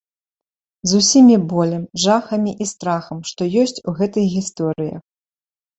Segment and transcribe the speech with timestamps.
[0.91, 5.03] З усімі болем, жахамі і страхам, што ёсць у гэтых гісторыях.